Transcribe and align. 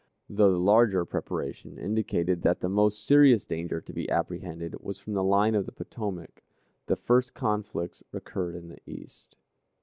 Though 0.27 0.51
the 0.51 0.57
larger 0.59 1.05
preparation 1.05 1.77
indicated 1.77 2.41
that 2.41 2.61
the 2.61 2.69
most 2.69 3.05
serious 3.05 3.45
danger 3.45 3.79
to 3.81 3.93
be 3.93 4.09
apprehended 4.09 4.79
was 4.81 4.97
from 4.97 5.13
the 5.13 5.23
line 5.23 5.53
of 5.53 5.67
the 5.67 5.71
Potomac, 5.71 6.41
the 6.87 6.95
first 6.95 7.35
conflicts 7.35 8.01
occurred 8.11 8.55
in 8.55 8.69
the 8.69 8.79
east. 8.89 9.35